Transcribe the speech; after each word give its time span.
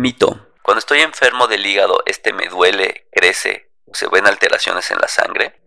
Mito. 0.00 0.48
Cuando 0.62 0.78
estoy 0.78 1.00
enfermo 1.00 1.46
del 1.46 1.66
hígado, 1.66 2.02
este 2.06 2.32
me 2.32 2.48
duele, 2.48 3.06
crece, 3.12 3.70
se 3.92 4.08
ven 4.08 4.26
alteraciones 4.26 4.90
en 4.90 4.96
la 4.96 5.08
sangre. 5.08 5.60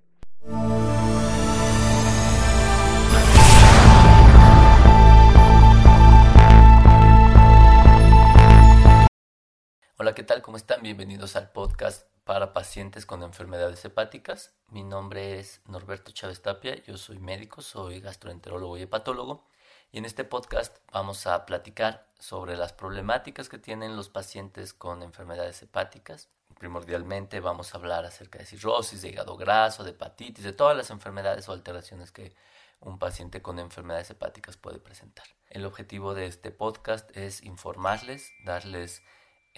Hola, 9.98 10.16
¿qué 10.16 10.24
tal? 10.24 10.42
¿Cómo 10.42 10.58
están? 10.58 10.82
Bienvenidos 10.82 11.36
al 11.36 11.52
podcast 11.52 12.08
para 12.24 12.54
pacientes 12.54 13.06
con 13.06 13.22
enfermedades 13.22 13.86
hepáticas. 13.86 14.56
Mi 14.70 14.84
nombre 14.84 15.38
es 15.38 15.62
Norberto 15.68 16.12
Chávez 16.12 16.42
Tapia, 16.42 16.84
yo 16.86 16.98
soy 16.98 17.20
médico, 17.20 17.62
soy 17.62 18.00
gastroenterólogo 18.00 18.80
y 18.80 18.82
hepatólogo. 18.82 19.46
Y 19.92 20.00
en 20.00 20.06
este 20.06 20.24
podcast 20.24 20.76
vamos 20.92 21.28
a 21.28 21.46
platicar 21.46 22.08
sobre 22.24 22.56
las 22.56 22.72
problemáticas 22.72 23.50
que 23.50 23.58
tienen 23.58 23.98
los 23.98 24.08
pacientes 24.08 24.74
con 24.74 25.04
enfermedades 25.04 25.62
hepáticas. 25.62 26.30
Primordialmente 26.58 27.42
vamos 27.42 27.74
a 27.74 27.78
hablar 27.78 28.06
acerca 28.06 28.40
de 28.40 28.46
cirrosis, 28.46 29.02
de 29.02 29.10
hígado 29.10 29.36
graso, 29.36 29.84
de 29.84 29.90
hepatitis, 29.90 30.46
de 30.46 30.54
todas 30.54 30.78
las 30.78 30.90
enfermedades 30.90 31.50
o 31.50 31.52
alteraciones 31.52 32.14
que 32.14 32.34
un 32.80 32.98
paciente 32.98 33.42
con 33.42 33.60
enfermedades 33.60 34.10
hepáticas 34.10 34.56
puede 34.56 34.80
presentar. 34.80 35.26
El 35.50 35.66
objetivo 35.66 36.14
de 36.14 36.28
este 36.28 36.52
podcast 36.52 37.12
es 37.18 37.44
informarles, 37.44 38.32
darles 38.46 39.04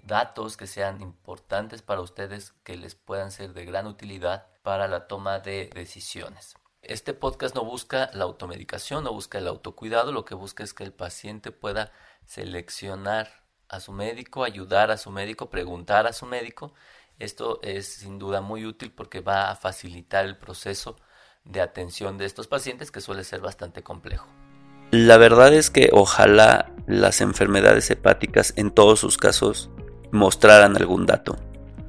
datos 0.01 0.57
que 0.57 0.65
sean 0.65 1.01
importantes 1.01 1.83
para 1.83 2.01
ustedes, 2.01 2.53
que 2.63 2.77
les 2.77 2.95
puedan 2.95 3.29
ser 3.31 3.53
de 3.53 3.65
gran 3.65 3.85
utilidad 3.85 4.47
para 4.63 4.87
la 4.87 5.05
toma 5.05 5.37
de 5.37 5.69
decisiones. 5.71 6.55
Este 6.87 7.15
podcast 7.15 7.55
no 7.55 7.65
busca 7.65 8.11
la 8.13 8.25
automedicación, 8.25 9.03
no 9.05 9.11
busca 9.11 9.39
el 9.39 9.47
autocuidado, 9.47 10.11
lo 10.11 10.23
que 10.23 10.35
busca 10.35 10.63
es 10.63 10.75
que 10.75 10.83
el 10.83 10.93
paciente 10.93 11.49
pueda 11.49 11.91
seleccionar 12.27 13.27
a 13.69 13.79
su 13.79 13.91
médico, 13.91 14.43
ayudar 14.43 14.91
a 14.91 14.97
su 14.97 15.09
médico, 15.09 15.49
preguntar 15.49 16.05
a 16.05 16.13
su 16.13 16.27
médico. 16.27 16.75
Esto 17.17 17.59
es 17.63 17.87
sin 17.87 18.19
duda 18.19 18.41
muy 18.41 18.67
útil 18.67 18.91
porque 18.91 19.21
va 19.21 19.49
a 19.49 19.55
facilitar 19.55 20.25
el 20.25 20.37
proceso 20.37 20.95
de 21.43 21.59
atención 21.59 22.19
de 22.19 22.25
estos 22.25 22.45
pacientes 22.45 22.91
que 22.91 23.01
suele 23.01 23.23
ser 23.23 23.41
bastante 23.41 23.81
complejo. 23.81 24.27
La 24.91 25.17
verdad 25.17 25.55
es 25.55 25.71
que 25.71 25.89
ojalá 25.91 26.71
las 26.85 27.19
enfermedades 27.19 27.89
hepáticas 27.89 28.53
en 28.57 28.69
todos 28.69 28.99
sus 28.99 29.17
casos 29.17 29.71
mostraran 30.11 30.75
algún 30.75 31.07
dato. 31.07 31.35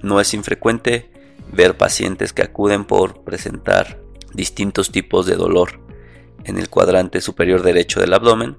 No 0.00 0.20
es 0.20 0.32
infrecuente 0.32 1.12
ver 1.52 1.76
pacientes 1.76 2.32
que 2.32 2.40
acuden 2.40 2.86
por 2.86 3.24
presentar 3.24 4.05
distintos 4.36 4.92
tipos 4.92 5.26
de 5.26 5.34
dolor 5.34 5.80
en 6.44 6.58
el 6.58 6.68
cuadrante 6.68 7.20
superior 7.20 7.62
derecho 7.62 7.98
del 8.00 8.14
abdomen, 8.14 8.56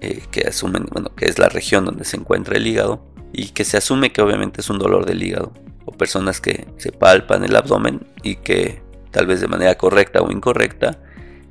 eh, 0.00 0.22
que 0.30 0.42
asumen, 0.42 0.86
bueno, 0.90 1.14
que 1.14 1.26
es 1.26 1.38
la 1.38 1.48
región 1.48 1.86
donde 1.86 2.04
se 2.04 2.18
encuentra 2.18 2.56
el 2.56 2.66
hígado, 2.66 3.02
y 3.32 3.48
que 3.48 3.64
se 3.64 3.76
asume 3.76 4.12
que 4.12 4.20
obviamente 4.20 4.60
es 4.60 4.68
un 4.68 4.78
dolor 4.78 5.06
del 5.06 5.22
hígado, 5.22 5.52
o 5.86 5.92
personas 5.92 6.40
que 6.40 6.66
se 6.76 6.92
palpan 6.92 7.44
el 7.44 7.56
abdomen 7.56 8.06
y 8.22 8.36
que 8.36 8.82
tal 9.10 9.26
vez 9.26 9.40
de 9.40 9.48
manera 9.48 9.76
correcta 9.76 10.22
o 10.22 10.30
incorrecta 10.30 10.98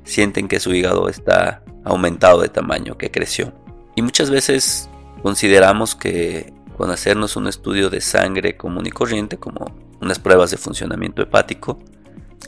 sienten 0.04 0.48
que 0.48 0.60
su 0.60 0.74
hígado 0.74 1.08
está 1.08 1.62
aumentado 1.84 2.40
de 2.40 2.48
tamaño, 2.48 2.96
que 2.98 3.10
creció. 3.10 3.52
Y 3.96 4.02
muchas 4.02 4.30
veces 4.30 4.88
consideramos 5.22 5.94
que 5.94 6.52
con 6.76 6.90
hacernos 6.90 7.36
un 7.36 7.46
estudio 7.46 7.90
de 7.90 8.00
sangre 8.00 8.56
común 8.56 8.86
y 8.86 8.90
corriente, 8.90 9.36
como 9.36 9.74
unas 10.00 10.18
pruebas 10.18 10.50
de 10.50 10.56
funcionamiento 10.56 11.22
hepático, 11.22 11.78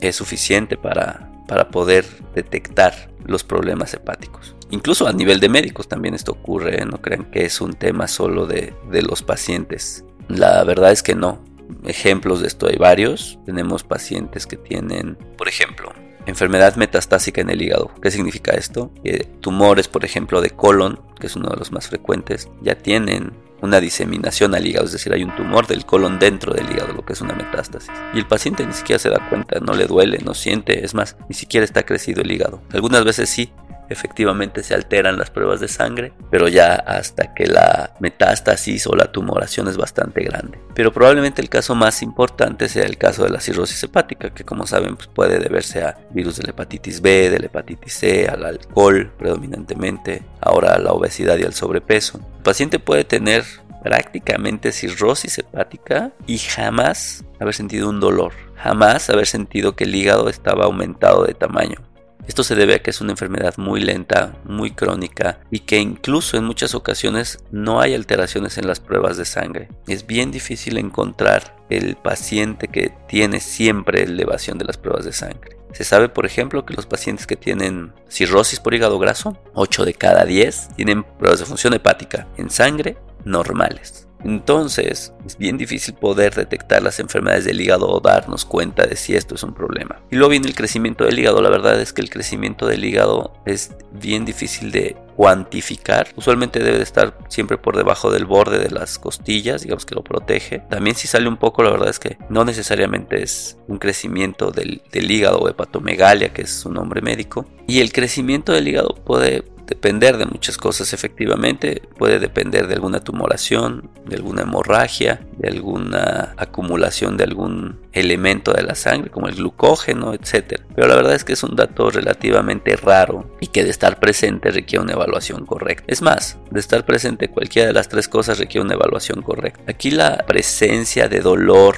es 0.01 0.15
suficiente 0.15 0.77
para, 0.77 1.31
para 1.47 1.69
poder 1.69 2.05
detectar 2.35 3.09
los 3.25 3.43
problemas 3.43 3.93
hepáticos. 3.93 4.55
Incluso 4.69 5.07
a 5.07 5.13
nivel 5.13 5.39
de 5.39 5.49
médicos 5.49 5.87
también 5.87 6.13
esto 6.13 6.33
ocurre, 6.33 6.81
¿eh? 6.81 6.85
no 6.85 7.01
crean 7.01 7.31
que 7.31 7.45
es 7.45 7.61
un 7.61 7.73
tema 7.73 8.07
solo 8.07 8.45
de, 8.45 8.73
de 8.91 9.01
los 9.01 9.23
pacientes. 9.23 10.03
La 10.27 10.63
verdad 10.63 10.91
es 10.91 11.03
que 11.03 11.15
no. 11.15 11.43
Ejemplos 11.85 12.41
de 12.41 12.47
esto 12.47 12.67
hay 12.67 12.77
varios. 12.77 13.39
Tenemos 13.45 13.83
pacientes 13.83 14.45
que 14.45 14.57
tienen, 14.57 15.17
por 15.37 15.47
ejemplo, 15.47 15.93
enfermedad 16.27 16.75
metastásica 16.75 17.41
en 17.41 17.49
el 17.49 17.61
hígado. 17.61 17.91
¿Qué 18.01 18.11
significa 18.11 18.51
esto? 18.51 18.91
Que 19.03 19.25
tumores, 19.41 19.87
por 19.87 20.05
ejemplo, 20.05 20.41
de 20.41 20.51
colon, 20.51 20.99
que 21.19 21.27
es 21.27 21.35
uno 21.35 21.49
de 21.49 21.57
los 21.57 21.71
más 21.71 21.87
frecuentes, 21.87 22.49
ya 22.61 22.75
tienen 22.75 23.33
una 23.61 23.79
diseminación 23.79 24.53
al 24.53 24.67
hígado, 24.67 24.85
es 24.85 24.91
decir, 24.91 25.11
hay 25.13 25.23
un 25.23 25.35
tumor 25.35 25.65
del 25.65 25.85
colon 25.85 26.19
dentro 26.19 26.53
del 26.53 26.69
hígado, 26.69 26.93
lo 26.93 27.03
que 27.03 27.13
es 27.13 27.21
una 27.21 27.33
metástasis. 27.33 27.89
Y 28.13 28.19
el 28.19 28.27
paciente 28.27 28.65
ni 28.65 28.73
siquiera 28.73 28.99
se 28.99 29.09
da 29.09 29.27
cuenta, 29.29 29.59
no 29.59 29.73
le 29.73 29.87
duele, 29.87 30.19
no 30.23 30.33
siente, 30.33 30.85
es 30.85 30.93
más, 30.93 31.17
ni 31.27 31.33
siquiera 31.33 31.63
está 31.63 31.83
crecido 31.83 32.21
el 32.21 32.31
hígado. 32.31 32.61
Algunas 32.71 33.03
veces 33.03 33.29
sí, 33.29 33.51
efectivamente 33.89 34.63
se 34.63 34.73
alteran 34.73 35.17
las 35.17 35.29
pruebas 35.29 35.59
de 35.59 35.67
sangre, 35.67 36.13
pero 36.29 36.47
ya 36.47 36.75
hasta 36.75 37.33
que 37.33 37.47
la 37.47 37.95
metástasis 37.99 38.87
o 38.87 38.95
la 38.95 39.11
tumoración 39.11 39.67
es 39.67 39.77
bastante 39.77 40.23
grande. 40.23 40.59
Pero 40.73 40.91
probablemente 40.91 41.41
el 41.41 41.49
caso 41.49 41.75
más 41.75 42.01
importante 42.01 42.69
sea 42.69 42.85
el 42.85 42.97
caso 42.97 43.23
de 43.23 43.29
la 43.29 43.39
cirrosis 43.39 43.81
hepática, 43.83 44.29
que 44.31 44.43
como 44.43 44.67
saben 44.67 44.95
pues 44.95 45.07
puede 45.07 45.39
deberse 45.39 45.83
a 45.83 45.97
virus 46.11 46.37
de 46.37 46.43
la 46.43 46.49
hepatitis 46.51 47.01
B, 47.01 47.29
de 47.29 47.39
la 47.39 47.45
hepatitis 47.47 47.93
C, 47.93 48.27
al 48.27 48.45
alcohol 48.45 49.11
predominantemente, 49.17 50.23
ahora 50.41 50.73
a 50.73 50.79
la 50.79 50.91
obesidad 50.91 51.37
y 51.37 51.43
al 51.43 51.53
sobrepeso. 51.53 52.19
El 52.37 52.43
paciente 52.43 52.79
puede 52.79 53.03
tener 53.03 53.43
prácticamente 53.83 54.71
cirrosis 54.71 55.37
hepática 55.37 56.11
y 56.25 56.37
jamás 56.39 57.23
haber 57.39 57.53
sentido 57.53 57.89
un 57.89 57.99
dolor, 57.99 58.33
jamás 58.55 59.09
haber 59.09 59.27
sentido 59.27 59.75
que 59.75 59.85
el 59.85 59.95
hígado 59.95 60.29
estaba 60.29 60.65
aumentado 60.65 61.23
de 61.23 61.33
tamaño. 61.33 61.86
Esto 62.27 62.43
se 62.43 62.55
debe 62.55 62.75
a 62.75 62.79
que 62.79 62.91
es 62.91 63.01
una 63.01 63.13
enfermedad 63.13 63.55
muy 63.57 63.79
lenta, 63.79 64.35
muy 64.43 64.71
crónica 64.71 65.39
y 65.49 65.59
que 65.59 65.79
incluso 65.79 66.37
en 66.37 66.43
muchas 66.43 66.75
ocasiones 66.75 67.39
no 67.51 67.79
hay 67.79 67.93
alteraciones 67.93 68.57
en 68.57 68.67
las 68.67 68.79
pruebas 68.79 69.17
de 69.17 69.25
sangre. 69.25 69.69
Es 69.87 70.05
bien 70.05 70.31
difícil 70.31 70.77
encontrar 70.77 71.55
el 71.69 71.95
paciente 71.95 72.67
que 72.67 72.93
tiene 73.07 73.39
siempre 73.39 74.03
elevación 74.03 74.57
de 74.57 74.65
las 74.65 74.77
pruebas 74.77 75.05
de 75.05 75.13
sangre. 75.13 75.57
Se 75.73 75.83
sabe, 75.83 76.09
por 76.09 76.25
ejemplo, 76.25 76.65
que 76.65 76.73
los 76.73 76.85
pacientes 76.85 77.27
que 77.27 77.35
tienen 77.35 77.93
cirrosis 78.09 78.59
por 78.59 78.73
hígado 78.73 78.99
graso, 78.99 79.37
8 79.53 79.85
de 79.85 79.93
cada 79.93 80.25
10, 80.25 80.69
tienen 80.75 81.03
pruebas 81.03 81.39
de 81.39 81.45
función 81.45 81.73
hepática 81.73 82.27
en 82.37 82.49
sangre 82.49 82.97
normales. 83.25 84.06
Entonces, 84.23 85.13
es 85.25 85.37
bien 85.37 85.57
difícil 85.57 85.93
poder 85.93 86.33
detectar 86.33 86.81
las 86.81 86.99
enfermedades 86.99 87.45
del 87.45 87.61
hígado 87.61 87.87
o 87.87 87.99
darnos 87.99 88.45
cuenta 88.45 88.85
de 88.85 88.95
si 88.95 89.15
esto 89.15 89.35
es 89.35 89.43
un 89.43 89.53
problema. 89.53 90.01
Y 90.09 90.15
luego 90.15 90.31
viene 90.31 90.47
el 90.47 90.55
crecimiento 90.55 91.05
del 91.05 91.19
hígado. 91.19 91.41
La 91.41 91.49
verdad 91.49 91.79
es 91.79 91.93
que 91.93 92.01
el 92.01 92.09
crecimiento 92.09 92.67
del 92.67 92.83
hígado 92.83 93.33
es 93.45 93.71
bien 93.91 94.25
difícil 94.25 94.71
de 94.71 94.95
cuantificar. 95.15 96.09
Usualmente 96.15 96.59
debe 96.59 96.77
de 96.77 96.83
estar 96.83 97.17
siempre 97.27 97.57
por 97.57 97.75
debajo 97.75 98.11
del 98.11 98.25
borde 98.25 98.59
de 98.59 98.69
las 98.69 98.99
costillas, 98.99 99.63
digamos 99.63 99.85
que 99.85 99.95
lo 99.95 100.03
protege. 100.03 100.59
También 100.69 100.95
si 100.95 101.07
sale 101.07 101.27
un 101.27 101.37
poco, 101.37 101.63
la 101.63 101.71
verdad 101.71 101.89
es 101.89 101.99
que 101.99 102.17
no 102.29 102.45
necesariamente 102.45 103.23
es 103.23 103.57
un 103.67 103.79
crecimiento 103.79 104.51
del, 104.51 104.81
del 104.91 105.09
hígado 105.09 105.39
o 105.39 105.49
hepatomegalia, 105.49 106.33
que 106.33 106.43
es 106.43 106.51
su 106.51 106.71
nombre 106.71 107.01
médico. 107.01 107.45
Y 107.67 107.81
el 107.81 107.91
crecimiento 107.91 108.53
del 108.53 108.67
hígado 108.67 108.95
puede 109.05 109.43
depender 109.67 110.17
de 110.17 110.25
muchas 110.25 110.57
cosas 110.57 110.93
efectivamente, 110.93 111.81
puede 111.97 112.19
depender 112.19 112.67
de 112.67 112.75
alguna 112.75 113.01
tumoración, 113.01 113.89
de 114.05 114.15
alguna 114.15 114.43
hemorragia, 114.43 115.19
de 115.37 115.49
alguna 115.49 116.33
acumulación 116.37 117.17
de 117.17 117.25
algún 117.25 117.79
elemento 117.91 118.53
de 118.53 118.63
la 118.63 118.75
sangre 118.75 119.11
como 119.11 119.27
el 119.27 119.35
glucógeno, 119.35 120.13
etc. 120.13 120.61
Pero 120.73 120.87
la 120.87 120.95
verdad 120.95 121.15
es 121.15 121.23
que 121.23 121.33
es 121.33 121.43
un 121.43 121.55
dato 121.55 121.89
relativamente 121.89 122.75
raro 122.77 123.29
y 123.41 123.47
que 123.47 123.63
de 123.63 123.69
estar 123.69 123.99
presente 123.99 124.51
requiere 124.51 124.83
una 124.83 124.93
evaluación 124.93 125.45
correcta. 125.45 125.83
Es 125.87 126.01
más, 126.01 126.37
de 126.49 126.59
estar 126.59 126.85
presente 126.85 127.27
cualquiera 127.27 127.67
de 127.67 127.73
las 127.73 127.89
tres 127.89 128.07
cosas 128.07 128.39
requiere 128.39 128.65
una 128.65 128.75
evaluación 128.75 129.21
correcta. 129.21 129.61
Aquí 129.67 129.91
la 129.91 130.25
presencia 130.25 131.09
de 131.09 131.19
dolor 131.19 131.75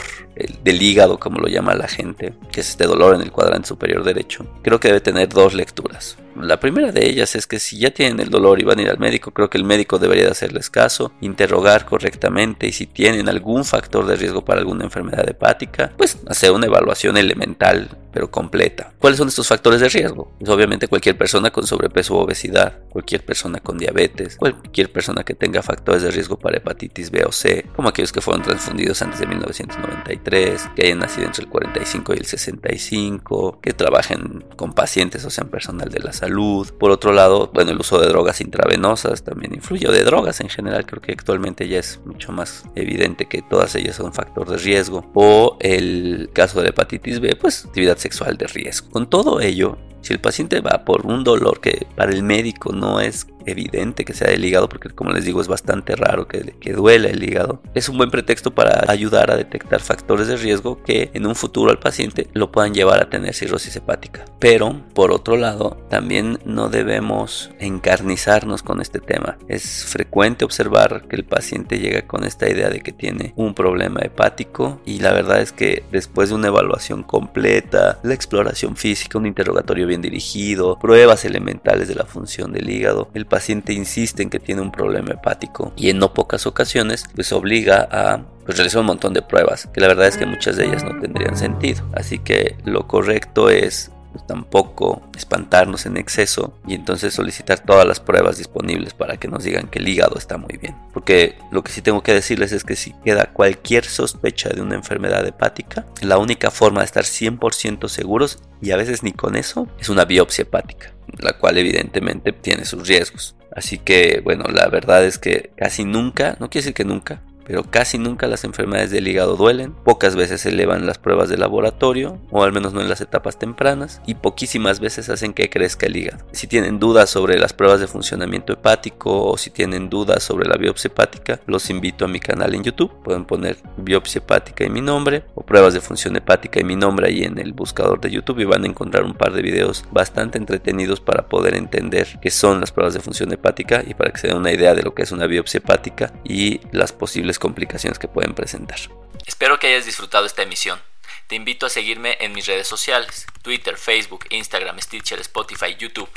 del 0.64 0.82
hígado, 0.82 1.20
como 1.20 1.40
lo 1.40 1.48
llama 1.48 1.76
la 1.76 1.88
gente, 1.88 2.34
que 2.52 2.62
es 2.62 2.70
este 2.70 2.86
dolor 2.86 3.16
en 3.16 3.22
el 3.22 3.32
cuadrante 3.32 3.68
superior 3.68 4.04
derecho, 4.04 4.46
creo 4.62 4.80
que 4.80 4.90
debe 4.90 5.02
tener 5.02 5.30
dos 5.30 5.54
lecturas. 5.54 6.18
La 6.40 6.60
primera 6.60 6.92
de 6.92 7.06
ellas 7.06 7.36
es 7.36 7.48
que 7.48 7.60
si 7.60 7.78
ya 7.80 7.92
tienen 7.92 8.20
el 8.20 8.30
dolor 8.30 8.62
y 8.62 8.64
van 8.64 8.80
a 8.80 8.84
ir 8.84 8.90
al 8.90 9.00
médico, 9.00 9.32
creo 9.32 9.50
que 9.50 9.58
el 9.58 9.66
médico 9.66 10.00
debería 10.00 10.26
de 10.26 10.32
hacerles 10.32 10.70
caso, 10.70 11.12
interrogar 11.20 11.86
correctamente 11.86 12.68
y 12.68 12.72
si 12.72 12.86
tienen 12.86 13.28
algún 13.28 13.66
factor 13.66 14.06
de 14.06 14.16
riesgo 14.16 14.46
para 14.46 14.62
alguna 14.62 14.86
enfermedad 14.86 15.28
hepática, 15.28 15.92
pues 15.98 16.18
hacer 16.28 16.52
una 16.52 16.68
evaluación 16.68 17.18
elemental 17.18 17.90
pero 18.12 18.32
completa. 18.32 18.94
¿Cuáles 19.00 19.18
son 19.18 19.28
estos 19.28 19.48
factores 19.48 19.82
de 19.82 19.90
riesgo? 19.90 20.32
Pues 20.40 20.50
obviamente 20.50 20.88
cualquier 20.88 21.18
persona 21.18 21.52
con 21.52 21.66
sobrepeso 21.66 22.16
o 22.16 22.24
obesidad, 22.24 22.80
cualquier 22.90 23.24
persona 23.24 23.60
con 23.60 23.78
diabetes, 23.78 24.38
cualquier 24.38 24.92
persona 24.92 25.24
que 25.24 25.34
tenga 25.34 25.62
factores 25.62 26.02
de 26.04 26.12
riesgo 26.12 26.38
para 26.38 26.58
hepatitis 26.58 27.12
B 27.12 27.24
o 27.26 27.32
C, 27.32 27.66
como 27.76 27.90
aquellos 27.90 28.12
que 28.12 28.22
fueron 28.22 28.44
transfundidos 28.44 29.02
antes 29.02 29.20
de 29.20 29.28
1993, 29.28 30.70
que 30.76 30.86
hayan 30.86 31.00
nacido 31.00 31.28
entre 31.28 31.44
el 31.44 31.50
45 31.50 32.14
y 32.14 32.18
el 32.18 32.26
65, 32.26 33.60
que 33.62 33.74
trabajen 33.74 34.46
con 34.56 34.74
pacientes 34.74 35.24
o 35.26 35.30
sean 35.30 35.50
personal 35.50 35.90
de 35.90 36.00
la 36.00 36.14
salud. 36.14 36.68
Por 36.80 36.92
otro 36.92 37.14
lado, 37.14 37.52
bueno, 37.54 37.72
el 37.72 37.80
uso 37.80 38.00
de 38.00 38.08
drogas 38.08 38.42
intravenosas 38.42 39.24
también 39.24 39.54
influye, 39.54 39.88
o 39.88 39.92
de 39.92 40.04
drogas 40.04 40.42
en 40.42 40.50
general, 40.50 40.86
creo 40.86 41.02
que 41.02 41.12
actualmente 41.12 41.68
ya 41.68 41.80
es 41.80 42.00
mucho 42.06 42.32
más 42.32 42.64
evidente 42.76 43.28
que 43.28 43.42
todas 43.42 43.76
ellas 43.76 43.96
son 43.96 44.14
factor 44.14 44.50
de 44.50 44.58
riesgo. 44.58 45.10
O 45.14 45.58
el 45.60 46.30
caso 46.34 46.62
de 46.62 46.70
hepatitis 46.70 47.20
B, 47.20 47.36
pues 47.36 47.66
actividad 47.66 47.98
sexual 48.00 48.38
de 48.38 48.48
riesgo. 48.48 48.90
Con 48.90 49.10
todo 49.10 49.42
ello, 49.42 49.78
si 50.02 50.14
el 50.14 50.20
paciente 50.20 50.62
va 50.62 50.84
por 50.86 51.06
un 51.06 51.24
dolor 51.24 51.60
que 51.62 51.88
para 51.96 52.12
el 52.12 52.24
médico 52.24 52.72
no 52.74 53.00
es 53.00 53.28
evidente 53.46 54.06
que 54.06 54.14
sea 54.14 54.30
del 54.30 54.44
hígado, 54.44 54.70
porque 54.70 54.90
como 54.90 55.12
les 55.12 55.26
digo 55.26 55.42
es 55.42 55.48
bastante 55.48 55.96
raro 55.96 56.28
que, 56.28 56.56
que 56.60 56.74
duele 56.74 57.12
el 57.12 57.24
hígado, 57.24 57.62
es 57.74 57.90
un 57.90 57.98
buen 57.98 58.12
pretexto 58.12 58.54
para 58.54 58.92
ayudar 58.92 59.32
a 59.32 59.38
detectar 59.38 59.82
factores 59.82 60.28
de 60.28 60.38
riesgo 60.38 60.82
que 60.84 61.12
en 61.14 61.26
un 61.26 61.36
futuro 61.36 61.72
al 61.72 61.80
paciente 61.80 62.28
lo 62.34 62.52
puedan 62.52 62.74
llevar 62.74 63.02
a 63.02 63.10
tener 63.10 63.34
cirrosis 63.34 63.76
hepática. 63.76 64.26
Pero, 64.40 64.82
por 64.94 65.12
otro 65.12 65.38
lado, 65.38 65.78
también 65.90 66.40
no 66.46 66.70
debemos 66.70 67.52
encarnizarnos 67.60 68.64
con 68.64 68.82
este 68.82 69.00
tema. 69.00 69.38
Es 69.48 69.86
frecuente 69.86 70.46
observar 70.46 71.08
que 71.08 71.16
el 71.16 71.26
paciente 71.26 71.80
llega 71.80 72.04
con 72.04 72.24
esta 72.24 72.50
idea 72.50 72.70
de 72.70 72.82
que 72.82 72.92
tiene 72.92 73.34
un 73.36 73.54
problema 73.54 74.02
hepático 74.02 74.82
y 74.86 75.00
la 75.00 75.12
verdad 75.12 75.42
es 75.42 75.52
que 75.52 75.84
después 75.92 76.30
de 76.30 76.36
una 76.36 76.48
evaluación 76.48 77.04
completa, 77.04 78.00
la 78.04 78.14
exploración 78.14 78.76
física, 78.76 79.18
un 79.18 79.26
interrogatorio 79.26 79.88
bien 79.90 80.02
dirigido, 80.02 80.80
pruebas 80.80 81.26
elementales 81.26 81.90
de 81.90 81.96
la 81.96 82.06
función 82.06 82.54
del 82.54 82.70
hígado, 82.70 83.10
el 83.14 83.26
paciente 83.26 83.74
insiste 83.74 84.24
en 84.24 84.30
que 84.30 84.40
tiene 84.40 84.62
un 84.62 84.72
problema 84.72 85.12
hepático 85.12 85.74
y 85.76 85.90
en 85.90 86.00
no 86.00 86.14
pocas 86.14 86.48
ocasiones 86.48 87.06
pues 87.14 87.34
obliga 87.34 87.88
a 87.92 88.24
pues, 88.46 88.58
realizar 88.58 88.80
un 88.80 88.88
montón 88.88 89.14
de 89.14 89.22
pruebas, 89.22 89.68
que 89.74 89.82
la 89.82 89.88
verdad 89.88 90.08
es 90.08 90.18
que 90.18 90.26
muchas 90.26 90.56
de 90.56 90.66
ellas 90.66 90.84
no 90.84 91.00
tendrían 91.00 91.36
sentido. 91.36 91.86
Así 91.94 92.20
que 92.20 92.56
lo 92.64 92.88
correcto 92.88 93.50
es 93.50 93.92
tampoco 94.28 95.02
espantarnos 95.16 95.86
en 95.86 95.98
exceso 95.98 96.54
y 96.68 96.74
entonces 96.74 97.14
solicitar 97.14 97.60
todas 97.60 97.88
las 97.88 98.00
pruebas 98.00 98.38
disponibles 98.38 98.94
para 98.94 99.18
que 99.18 99.28
nos 99.28 99.44
digan 99.44 99.68
que 99.68 99.80
el 99.80 99.88
hígado 99.88 100.18
está 100.18 100.38
muy 100.38 100.58
bien. 100.58 100.76
Porque 100.94 101.38
lo 101.52 101.64
que 101.64 101.72
sí 101.72 101.82
tengo 101.82 102.04
que 102.04 102.14
decirles 102.14 102.52
es 102.52 102.64
que 102.64 102.76
si 102.76 102.94
queda 103.04 103.32
cualquier 103.34 103.86
sospecha 103.86 104.50
de 104.50 104.62
una 104.62 104.76
enfermedad 104.76 105.26
hepática, 105.26 105.86
la 106.02 106.18
única 106.18 106.52
forma 106.52 106.82
de 106.82 106.86
estar 106.86 107.04
100% 107.04 107.88
seguros, 107.88 108.40
y 108.62 108.72
a 108.72 108.78
veces 108.78 109.04
ni 109.04 109.12
con 109.12 109.36
eso, 109.36 109.68
es 109.80 109.90
una 109.90 110.06
biopsia 110.06 110.44
hepática, 110.44 110.94
la 111.18 111.34
cual 111.34 111.58
evidentemente 111.58 112.34
tiene 112.34 112.66
sus 112.66 112.88
riesgos. 112.88 113.36
Así 113.56 113.78
que, 113.78 114.22
bueno, 114.24 114.46
la 114.52 114.68
verdad 114.68 115.04
es 115.06 115.18
que 115.18 115.52
casi 115.56 115.86
nunca, 115.86 116.38
no 116.40 116.50
quiere 116.50 116.64
decir 116.64 116.74
que 116.74 116.86
nunca, 116.86 117.22
pero 117.50 117.64
casi 117.64 117.98
nunca 117.98 118.28
las 118.28 118.44
enfermedades 118.44 118.92
del 118.92 119.08
hígado 119.08 119.36
duelen, 119.36 119.74
pocas 119.74 120.16
veces 120.16 120.42
se 120.42 120.50
elevan 120.50 120.86
las 120.86 121.00
pruebas 121.00 121.30
de 121.30 121.38
laboratorio, 121.38 122.20
o 122.30 122.44
al 122.44 122.54
menos 122.54 122.74
no 122.74 122.82
en 122.82 122.90
las 122.90 123.02
etapas 123.02 123.40
tempranas, 123.40 124.04
y 124.06 124.14
poquísimas 124.14 124.80
veces 124.80 125.10
hacen 125.10 125.34
que 125.34 125.50
crezca 125.50 125.88
el 125.88 125.98
hígado. 125.98 126.24
Si 126.32 126.46
tienen 126.46 126.78
dudas 126.78 127.10
sobre 127.10 127.40
las 127.40 127.54
pruebas 127.54 127.80
de 127.80 127.88
funcionamiento 127.88 128.54
hepático 128.54 129.26
o 129.26 129.36
si 129.36 129.50
tienen 129.50 129.90
dudas 129.90 130.22
sobre 130.22 130.48
la 130.48 130.58
biopsia 130.58 130.90
hepática, 130.90 131.40
los 131.48 131.72
invito 131.72 132.06
a 132.06 132.08
mi 132.08 132.20
canal 132.20 132.54
en 132.54 132.62
YouTube, 132.62 132.92
pueden 133.04 133.26
poner 133.26 133.58
biopsia 133.78 134.20
hepática 134.20 134.64
y 134.64 134.70
mi 134.70 134.82
nombre, 134.82 135.24
o 135.34 135.42
pruebas 135.42 135.74
de 135.74 135.82
función 135.82 136.16
hepática 136.18 136.60
y 136.60 136.64
mi 136.64 136.76
nombre 136.76 137.08
ahí 137.08 137.24
en 137.24 137.40
el 137.40 137.54
buscador 137.54 138.00
de 138.00 138.12
YouTube 138.12 138.42
y 138.42 138.46
van 138.46 138.64
a 138.64 138.68
encontrar 138.68 139.06
un 139.06 139.16
par 139.16 139.34
de 139.34 139.42
videos 139.42 139.86
bastante 139.90 140.38
entretenidos 140.38 141.02
para 141.02 141.28
poder 141.28 141.56
entender 141.56 142.20
qué 142.22 142.30
son 142.30 142.60
las 142.60 142.72
pruebas 142.72 142.94
de 142.94 143.00
función 143.00 143.34
hepática 143.34 143.84
y 143.88 143.96
para 143.96 144.12
que 144.12 144.20
se 144.20 144.28
den 144.28 144.38
una 144.38 144.52
idea 144.52 144.76
de 144.76 144.84
lo 144.84 144.94
que 144.94 145.02
es 145.02 145.12
una 145.12 145.26
biopsia 145.26 145.58
hepática 145.58 146.14
y 146.24 146.62
las 146.72 146.94
complicaciones 147.40 147.98
que 147.98 148.08
pueden 148.08 148.36
presentar. 148.36 148.80
Espero 149.26 149.60
que 149.60 149.68
hayas 149.68 149.86
disfrutado 149.86 150.26
esta 150.26 150.44
emisión. 150.44 150.80
Te 151.28 151.36
invito 151.36 151.66
a 151.66 151.70
seguirme 151.70 152.18
en 152.20 152.34
mis 152.34 152.48
redes 152.48 152.68
sociales, 152.68 153.26
Twitter, 153.42 153.78
Facebook, 153.78 154.26
Instagram, 154.30 154.80
Stitcher, 154.80 155.20
Spotify, 155.20 155.76
YouTube, 155.78 156.10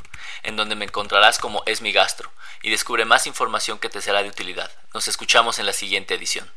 en 0.42 0.56
donde 0.56 0.74
me 0.74 0.86
encontrarás 0.86 1.38
como 1.38 1.62
Es 1.66 1.82
mi 1.82 1.92
Gastro 1.92 2.30
y 2.62 2.70
descubre 2.70 3.04
más 3.04 3.26
información 3.26 3.78
que 3.78 3.88
te 3.88 4.00
será 4.00 4.22
de 4.22 4.28
utilidad. 4.28 4.70
Nos 4.94 5.08
escuchamos 5.08 5.58
en 5.58 5.66
la 5.66 5.72
siguiente 5.72 6.14
edición. 6.14 6.50